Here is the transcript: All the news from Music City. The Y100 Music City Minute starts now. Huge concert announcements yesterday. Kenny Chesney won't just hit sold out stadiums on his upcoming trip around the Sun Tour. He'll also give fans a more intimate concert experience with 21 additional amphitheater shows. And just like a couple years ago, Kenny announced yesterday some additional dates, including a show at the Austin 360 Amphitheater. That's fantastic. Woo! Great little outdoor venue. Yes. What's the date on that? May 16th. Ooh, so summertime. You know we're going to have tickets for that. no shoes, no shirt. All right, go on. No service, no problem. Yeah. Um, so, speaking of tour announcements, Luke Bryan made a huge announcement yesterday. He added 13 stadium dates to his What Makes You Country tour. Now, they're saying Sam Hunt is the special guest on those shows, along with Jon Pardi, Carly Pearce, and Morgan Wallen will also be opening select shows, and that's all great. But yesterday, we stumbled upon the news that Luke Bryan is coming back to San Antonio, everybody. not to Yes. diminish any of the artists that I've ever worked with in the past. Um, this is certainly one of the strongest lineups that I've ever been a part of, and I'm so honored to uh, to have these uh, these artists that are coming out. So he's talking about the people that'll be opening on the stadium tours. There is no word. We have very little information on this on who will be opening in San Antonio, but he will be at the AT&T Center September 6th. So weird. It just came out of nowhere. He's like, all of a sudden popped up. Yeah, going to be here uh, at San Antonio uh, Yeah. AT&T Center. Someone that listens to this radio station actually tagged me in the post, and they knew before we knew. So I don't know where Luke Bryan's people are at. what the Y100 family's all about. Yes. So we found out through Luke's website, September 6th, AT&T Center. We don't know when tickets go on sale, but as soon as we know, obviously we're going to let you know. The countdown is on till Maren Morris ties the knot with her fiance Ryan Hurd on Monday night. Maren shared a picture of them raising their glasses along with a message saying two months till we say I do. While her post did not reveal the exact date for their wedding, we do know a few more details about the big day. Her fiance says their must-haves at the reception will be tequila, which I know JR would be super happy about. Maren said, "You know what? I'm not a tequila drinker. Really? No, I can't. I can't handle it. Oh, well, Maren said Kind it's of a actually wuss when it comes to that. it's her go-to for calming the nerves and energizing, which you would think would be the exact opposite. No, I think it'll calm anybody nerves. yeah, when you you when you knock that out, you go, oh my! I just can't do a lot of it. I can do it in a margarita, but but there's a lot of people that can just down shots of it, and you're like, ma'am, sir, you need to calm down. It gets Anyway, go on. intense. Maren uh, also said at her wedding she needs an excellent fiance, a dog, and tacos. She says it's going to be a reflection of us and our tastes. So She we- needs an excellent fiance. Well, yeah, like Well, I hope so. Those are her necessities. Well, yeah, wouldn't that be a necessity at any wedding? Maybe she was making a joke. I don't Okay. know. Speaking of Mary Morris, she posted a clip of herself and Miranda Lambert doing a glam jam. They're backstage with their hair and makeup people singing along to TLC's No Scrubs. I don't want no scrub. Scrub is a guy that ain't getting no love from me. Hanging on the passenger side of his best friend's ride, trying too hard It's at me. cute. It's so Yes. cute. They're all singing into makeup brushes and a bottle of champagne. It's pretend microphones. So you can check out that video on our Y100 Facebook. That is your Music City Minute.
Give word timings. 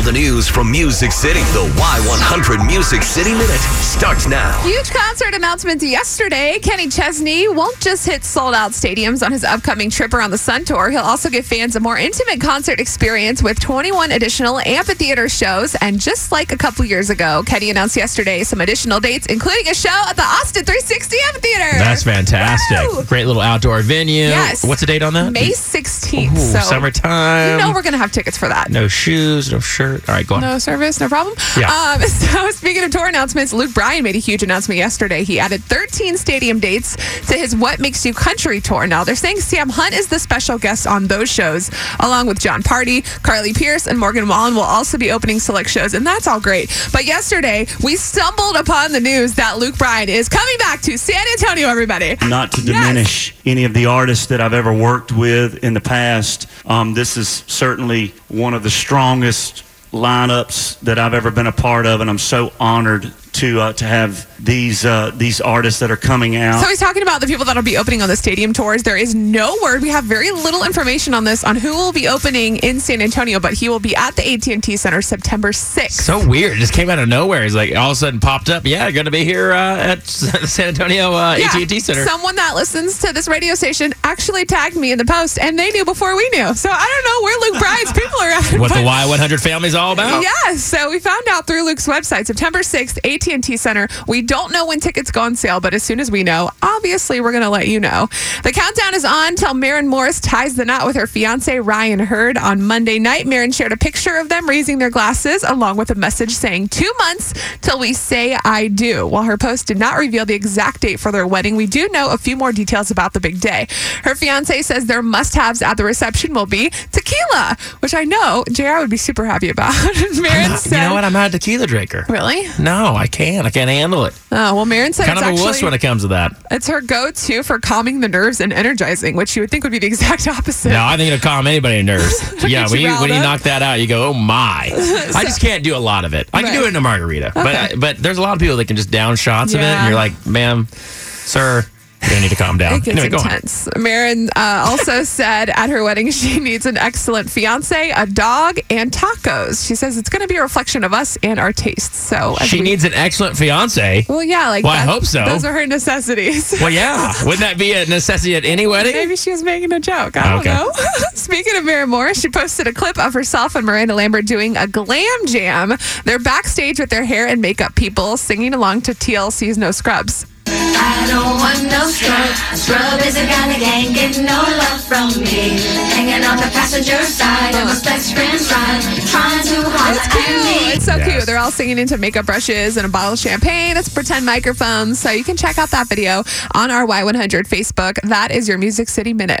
All 0.00 0.06
the 0.06 0.12
news 0.12 0.48
from 0.48 0.72
Music 0.72 1.12
City. 1.12 1.40
The 1.52 1.70
Y100 1.76 2.66
Music 2.66 3.02
City 3.02 3.32
Minute 3.32 3.60
starts 3.82 4.26
now. 4.26 4.58
Huge 4.62 4.88
concert 4.90 5.34
announcements 5.34 5.84
yesterday. 5.84 6.58
Kenny 6.62 6.88
Chesney 6.88 7.48
won't 7.48 7.78
just 7.80 8.06
hit 8.06 8.24
sold 8.24 8.54
out 8.54 8.70
stadiums 8.70 9.22
on 9.22 9.30
his 9.30 9.44
upcoming 9.44 9.90
trip 9.90 10.14
around 10.14 10.30
the 10.30 10.38
Sun 10.38 10.64
Tour. 10.64 10.88
He'll 10.88 11.02
also 11.02 11.28
give 11.28 11.44
fans 11.44 11.76
a 11.76 11.80
more 11.80 11.98
intimate 11.98 12.40
concert 12.40 12.80
experience 12.80 13.42
with 13.42 13.60
21 13.60 14.12
additional 14.12 14.58
amphitheater 14.60 15.28
shows. 15.28 15.74
And 15.82 16.00
just 16.00 16.32
like 16.32 16.50
a 16.50 16.56
couple 16.56 16.86
years 16.86 17.10
ago, 17.10 17.42
Kenny 17.44 17.68
announced 17.68 17.94
yesterday 17.94 18.42
some 18.42 18.62
additional 18.62 19.00
dates, 19.00 19.26
including 19.26 19.68
a 19.68 19.74
show 19.74 19.90
at 20.08 20.16
the 20.16 20.22
Austin 20.22 20.64
360 20.64 21.16
Amphitheater. 21.26 21.78
That's 21.78 22.04
fantastic. 22.04 22.90
Woo! 22.90 23.04
Great 23.04 23.26
little 23.26 23.42
outdoor 23.42 23.82
venue. 23.82 24.28
Yes. 24.28 24.64
What's 24.64 24.80
the 24.80 24.86
date 24.86 25.02
on 25.02 25.12
that? 25.12 25.34
May 25.34 25.50
16th. 25.50 26.32
Ooh, 26.32 26.36
so 26.36 26.60
summertime. 26.60 27.50
You 27.50 27.66
know 27.66 27.74
we're 27.74 27.82
going 27.82 27.92
to 27.92 27.98
have 27.98 28.12
tickets 28.12 28.38
for 28.38 28.48
that. 28.48 28.70
no 28.70 28.88
shoes, 28.88 29.52
no 29.52 29.60
shirt. 29.60 29.89
All 29.94 30.14
right, 30.14 30.26
go 30.26 30.36
on. 30.36 30.40
No 30.40 30.58
service, 30.58 31.00
no 31.00 31.08
problem. 31.08 31.34
Yeah. 31.58 31.70
Um, 31.70 32.00
so, 32.08 32.50
speaking 32.50 32.82
of 32.84 32.90
tour 32.90 33.06
announcements, 33.06 33.52
Luke 33.52 33.72
Bryan 33.74 34.04
made 34.04 34.16
a 34.16 34.18
huge 34.18 34.42
announcement 34.42 34.78
yesterday. 34.78 35.24
He 35.24 35.38
added 35.38 35.62
13 35.64 36.16
stadium 36.16 36.60
dates 36.60 36.96
to 37.28 37.34
his 37.34 37.54
What 37.56 37.80
Makes 37.80 38.04
You 38.06 38.14
Country 38.14 38.60
tour. 38.60 38.86
Now, 38.86 39.04
they're 39.04 39.14
saying 39.16 39.40
Sam 39.40 39.68
Hunt 39.68 39.94
is 39.94 40.08
the 40.08 40.18
special 40.18 40.58
guest 40.58 40.86
on 40.86 41.06
those 41.06 41.30
shows, 41.30 41.70
along 42.00 42.26
with 42.26 42.38
Jon 42.40 42.62
Pardi, 42.62 43.02
Carly 43.22 43.52
Pearce, 43.52 43.86
and 43.86 43.98
Morgan 43.98 44.28
Wallen 44.28 44.54
will 44.54 44.62
also 44.62 44.98
be 44.98 45.10
opening 45.10 45.38
select 45.40 45.68
shows, 45.70 45.94
and 45.94 46.06
that's 46.06 46.26
all 46.26 46.40
great. 46.40 46.70
But 46.92 47.04
yesterday, 47.04 47.66
we 47.82 47.96
stumbled 47.96 48.56
upon 48.56 48.92
the 48.92 49.00
news 49.00 49.34
that 49.34 49.58
Luke 49.58 49.76
Bryan 49.78 50.08
is 50.08 50.28
coming 50.28 50.56
back 50.58 50.80
to 50.82 50.96
San 50.98 51.24
Antonio, 51.38 51.68
everybody. 51.68 52.16
not 52.22 52.52
to 52.52 52.60
Yes. 52.60 52.66
diminish 52.86 53.34
any 53.46 53.64
of 53.64 53.74
the 53.74 53.86
artists 53.86 54.26
that 54.26 54.40
I've 54.40 54.52
ever 54.54 54.72
worked 54.72 55.12
with 55.12 55.62
in 55.64 55.74
the 55.74 55.80
past. 55.80 56.46
Um, 56.66 56.94
this 56.94 57.16
is 57.16 57.42
certainly 57.46 58.14
one 58.28 58.54
of 58.54 58.62
the 58.62 58.70
strongest 58.70 59.62
lineups 59.92 60.78
that 60.80 60.98
I've 60.98 61.14
ever 61.14 61.30
been 61.30 61.46
a 61.46 61.52
part 61.52 61.86
of, 61.86 62.00
and 62.00 62.08
I'm 62.08 62.18
so 62.18 62.52
honored 62.60 63.12
to 63.40 63.60
uh, 63.60 63.72
to 63.74 63.84
have 63.84 64.26
these 64.44 64.84
uh, 64.84 65.10
these 65.16 65.40
artists 65.40 65.80
that 65.80 65.90
are 65.90 65.96
coming 65.96 66.36
out. 66.36 66.60
So 66.62 66.68
he's 66.68 66.78
talking 66.80 67.02
about 67.02 67.20
the 67.20 67.26
people 67.26 67.44
that'll 67.44 67.62
be 67.62 67.76
opening 67.76 68.00
on 68.02 68.08
the 68.08 68.16
stadium 68.16 68.52
tours. 68.52 68.82
There 68.82 68.96
is 68.96 69.14
no 69.14 69.56
word. 69.62 69.82
We 69.82 69.88
have 69.90 70.04
very 70.04 70.30
little 70.30 70.64
information 70.64 71.12
on 71.14 71.24
this 71.24 71.44
on 71.44 71.56
who 71.56 71.72
will 71.74 71.92
be 71.92 72.08
opening 72.08 72.56
in 72.58 72.80
San 72.80 73.02
Antonio, 73.02 73.38
but 73.40 73.54
he 73.54 73.68
will 73.68 73.80
be 73.80 73.94
at 73.96 74.16
the 74.16 74.32
AT&T 74.34 74.76
Center 74.76 75.02
September 75.02 75.52
6th. 75.52 75.90
So 75.92 76.26
weird. 76.26 76.52
It 76.56 76.60
just 76.60 76.72
came 76.72 76.88
out 76.90 76.98
of 76.98 77.08
nowhere. 77.08 77.42
He's 77.42 77.54
like, 77.54 77.74
all 77.76 77.90
of 77.90 77.92
a 77.92 77.96
sudden 77.96 78.20
popped 78.20 78.48
up. 78.50 78.64
Yeah, 78.64 78.90
going 78.90 79.04
to 79.06 79.10
be 79.10 79.24
here 79.24 79.52
uh, 79.52 79.76
at 79.76 80.02
San 80.06 80.68
Antonio 80.68 81.12
uh, 81.12 81.36
Yeah. 81.38 81.46
AT&T 81.46 81.80
Center. 81.80 82.04
Someone 82.04 82.36
that 82.36 82.54
listens 82.54 82.98
to 83.00 83.12
this 83.12 83.28
radio 83.28 83.54
station 83.54 83.92
actually 84.04 84.44
tagged 84.44 84.76
me 84.76 84.92
in 84.92 84.98
the 84.98 85.04
post, 85.04 85.38
and 85.38 85.58
they 85.58 85.70
knew 85.70 85.84
before 85.84 86.16
we 86.16 86.28
knew. 86.30 86.54
So 86.54 86.70
I 86.72 86.86
don't 87.02 87.04
know 87.10 87.24
where 87.24 87.50
Luke 87.50 87.60
Bryan's 87.60 87.92
people 87.92 88.20
are 88.20 88.30
at. 88.30 88.60
what 88.60 88.72
the 88.72 88.80
Y100 88.80 89.42
family's 89.42 89.74
all 89.74 89.92
about. 89.92 90.22
Yes. 90.22 90.62
So 90.62 90.90
we 90.90 90.98
found 90.98 91.26
out 91.28 91.46
through 91.46 91.64
Luke's 91.64 91.86
website, 91.86 92.26
September 92.26 92.60
6th, 92.60 92.98
AT&T 93.30 93.56
Center. 93.56 93.88
We 94.06 94.22
don't 94.22 94.52
know 94.52 94.66
when 94.66 94.80
tickets 94.80 95.10
go 95.10 95.22
on 95.22 95.36
sale, 95.36 95.60
but 95.60 95.74
as 95.74 95.82
soon 95.82 96.00
as 96.00 96.10
we 96.10 96.22
know, 96.22 96.50
obviously 96.62 97.20
we're 97.20 97.32
going 97.32 97.42
to 97.42 97.50
let 97.50 97.68
you 97.68 97.80
know. 97.80 98.08
The 98.42 98.52
countdown 98.52 98.94
is 98.94 99.04
on 99.04 99.36
till 99.36 99.54
Maren 99.54 99.88
Morris 99.88 100.20
ties 100.20 100.56
the 100.56 100.64
knot 100.64 100.86
with 100.86 100.96
her 100.96 101.06
fiance 101.06 101.58
Ryan 101.58 102.00
Hurd 102.00 102.36
on 102.36 102.62
Monday 102.62 102.98
night. 102.98 103.26
Maren 103.26 103.52
shared 103.52 103.72
a 103.72 103.76
picture 103.76 104.16
of 104.16 104.28
them 104.28 104.48
raising 104.48 104.78
their 104.78 104.90
glasses 104.90 105.42
along 105.44 105.76
with 105.76 105.90
a 105.90 105.94
message 105.94 106.32
saying 106.32 106.68
two 106.68 106.92
months 106.98 107.34
till 107.60 107.78
we 107.78 107.92
say 107.92 108.36
I 108.44 108.68
do. 108.68 109.06
While 109.06 109.24
her 109.24 109.38
post 109.38 109.66
did 109.68 109.78
not 109.78 109.98
reveal 109.98 110.26
the 110.26 110.34
exact 110.34 110.80
date 110.80 110.98
for 110.98 111.12
their 111.12 111.26
wedding, 111.26 111.56
we 111.56 111.66
do 111.66 111.88
know 111.88 112.10
a 112.10 112.18
few 112.18 112.36
more 112.36 112.52
details 112.52 112.90
about 112.90 113.12
the 113.12 113.20
big 113.20 113.40
day. 113.40 113.66
Her 114.02 114.14
fiance 114.14 114.62
says 114.62 114.86
their 114.86 115.02
must-haves 115.02 115.62
at 115.62 115.76
the 115.76 115.84
reception 115.84 116.34
will 116.34 116.46
be 116.46 116.70
tequila, 116.92 117.56
which 117.80 117.94
I 117.94 118.04
know 118.04 118.44
JR 118.50 118.78
would 118.78 118.90
be 118.90 118.96
super 118.96 119.24
happy 119.24 119.48
about. 119.50 119.72
Maren 120.20 120.56
said, 120.56 120.82
"You 120.82 120.88
know 120.88 120.94
what? 120.94 121.04
I'm 121.04 121.12
not 121.12 121.28
a 121.28 121.32
tequila 121.32 121.66
drinker. 121.66 122.04
Really? 122.08 122.48
No, 122.58 122.94
I 122.96 123.06
can't. 123.06 123.19
I 123.20 123.50
can't 123.50 123.70
handle 123.70 124.04
it. 124.06 124.18
Oh, 124.32 124.54
well, 124.54 124.64
Maren 124.66 124.92
said 124.92 125.06
Kind 125.06 125.18
it's 125.18 125.22
of 125.22 125.28
a 125.28 125.32
actually 125.32 125.46
wuss 125.46 125.62
when 125.62 125.74
it 125.74 125.78
comes 125.80 126.02
to 126.02 126.08
that. 126.08 126.32
it's 126.50 126.66
her 126.68 126.80
go-to 126.80 127.42
for 127.42 127.58
calming 127.58 128.00
the 128.00 128.08
nerves 128.08 128.40
and 128.40 128.52
energizing, 128.52 129.16
which 129.16 129.36
you 129.36 129.42
would 129.42 129.50
think 129.50 129.64
would 129.64 129.72
be 129.72 129.78
the 129.78 129.86
exact 129.92 130.26
opposite. 130.26 130.70
No, 130.70 130.84
I 130.84 130.96
think 130.96 131.12
it'll 131.12 131.22
calm 131.22 131.46
anybody 131.46 131.82
nerves. 131.82 132.34
yeah, 132.48 132.68
when 132.68 132.80
you 132.80 132.88
you 132.88 133.00
when 133.00 133.10
you 133.10 133.20
knock 133.20 133.42
that 133.42 133.62
out, 133.62 133.80
you 133.80 133.86
go, 133.86 134.08
oh 134.08 134.12
my! 134.14 134.70
I 135.14 135.22
just 135.24 135.40
can't 135.40 135.62
do 135.62 135.76
a 135.76 135.78
lot 135.78 136.04
of 136.04 136.14
it. 136.14 136.28
I 136.32 136.42
can 136.42 136.52
do 136.54 136.64
it 136.64 136.68
in 136.68 136.76
a 136.76 136.80
margarita, 136.80 137.32
but 137.34 137.78
but 137.78 137.96
there's 137.98 138.18
a 138.18 138.22
lot 138.22 138.32
of 138.34 138.40
people 138.40 138.56
that 138.56 138.66
can 138.66 138.76
just 138.76 138.90
down 138.90 139.16
shots 139.16 139.54
of 139.54 139.60
it, 139.60 139.64
and 139.64 139.86
you're 139.86 139.94
like, 139.96 140.26
ma'am, 140.26 140.66
sir, 140.72 141.64
you 142.02 142.20
need 142.20 142.30
to 142.30 142.36
calm 142.36 142.56
down. 142.58 142.74
It 142.80 142.84
gets 142.84 142.98
Anyway, 142.98 143.08
go 143.10 143.18
on. 143.18 143.26
intense. 143.26 143.68
Maren 143.76 144.28
uh, 144.36 144.64
also 144.68 145.02
said 145.18 145.50
at 145.50 145.70
her 145.70 145.82
wedding 145.84 146.10
she 146.20 146.40
needs 146.40 146.66
an 146.66 146.76
excellent 146.78 147.30
fiance, 147.30 147.90
a 147.90 148.06
dog, 148.06 148.58
and 148.70 148.90
tacos. 148.92 149.66
She 149.66 149.74
says 149.74 149.98
it's 149.98 150.08
going 150.08 150.22
to 150.22 150.28
be 150.28 150.36
a 150.36 150.42
reflection 150.42 150.84
of 150.84 150.92
us 150.92 151.18
and 151.22 151.38
our 151.38 151.52
tastes. 151.52 151.96
So 151.96 152.36
She 152.44 152.58
we- 152.58 152.62
needs 152.62 152.84
an 152.84 152.94
excellent 152.94 153.36
fiance. 153.36 154.06
Well, 154.08 154.22
yeah, 154.22 154.48
like 154.48 154.64
Well, 154.64 154.72
I 154.72 154.78
hope 154.78 155.04
so. 155.04 155.24
Those 155.24 155.44
are 155.44 155.52
her 155.52 155.66
necessities. 155.66 156.54
Well, 156.60 156.70
yeah, 156.70 157.12
wouldn't 157.24 157.40
that 157.40 157.58
be 157.58 157.72
a 157.72 157.84
necessity 157.86 158.34
at 158.36 158.44
any 158.44 158.66
wedding? 158.66 158.92
Maybe 158.94 159.16
she 159.16 159.30
was 159.30 159.42
making 159.42 159.72
a 159.72 159.80
joke. 159.80 160.16
I 160.16 160.30
don't 160.30 160.40
Okay. 160.40 160.54
know. 160.54 160.70
Speaking 161.14 161.56
of 161.56 161.64
Mary 161.64 161.86
Morris, 161.86 162.20
she 162.20 162.28
posted 162.28 162.66
a 162.66 162.72
clip 162.72 162.98
of 162.98 163.14
herself 163.14 163.54
and 163.54 163.66
Miranda 163.66 163.94
Lambert 163.94 164.26
doing 164.26 164.56
a 164.56 164.66
glam 164.66 165.26
jam. 165.26 165.74
They're 166.04 166.18
backstage 166.18 166.78
with 166.80 166.90
their 166.90 167.04
hair 167.04 167.26
and 167.26 167.40
makeup 167.42 167.74
people 167.74 168.16
singing 168.16 168.54
along 168.54 168.82
to 168.82 168.92
TLC's 168.92 169.58
No 169.58 169.70
Scrubs. 169.70 170.26
I 170.50 171.06
don't 171.06 171.38
want 171.38 171.62
no 171.70 171.86
scrub. 171.86 172.34
Scrub 172.56 173.00
is 173.06 173.16
a 173.16 173.24
guy 173.26 173.46
that 173.54 173.62
ain't 173.62 173.94
getting 173.94 174.24
no 174.26 174.40
love 174.42 174.82
from 174.84 175.08
me. 175.22 175.58
Hanging 175.94 176.24
on 176.26 176.36
the 176.36 176.50
passenger 176.50 176.98
side 177.04 177.54
of 177.54 177.68
his 177.70 177.82
best 177.82 178.14
friend's 178.14 178.50
ride, 178.50 178.82
trying 179.06 179.42
too 179.46 179.62
hard 179.70 179.96
It's 179.96 180.06
at 180.06 180.14
me. 180.42 180.58
cute. 180.64 180.74
It's 180.76 180.84
so 180.86 180.96
Yes. 180.96 181.08
cute. 181.08 181.26
They're 181.26 181.38
all 181.38 181.50
singing 181.52 181.78
into 181.78 181.98
makeup 181.98 182.26
brushes 182.26 182.76
and 182.76 182.84
a 182.86 182.88
bottle 182.88 183.12
of 183.14 183.18
champagne. 183.18 183.76
It's 183.76 183.88
pretend 183.88 184.26
microphones. 184.26 184.98
So 184.98 185.10
you 185.10 185.24
can 185.24 185.36
check 185.36 185.58
out 185.58 185.70
that 185.70 185.88
video 185.88 186.24
on 186.54 186.70
our 186.70 186.84
Y100 186.86 187.46
Facebook. 187.48 187.98
That 188.02 188.30
is 188.32 188.48
your 188.48 188.58
Music 188.58 188.88
City 188.88 189.12
Minute. 189.12 189.38